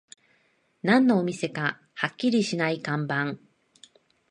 [0.81, 3.37] 何のお店かはっきりしない看板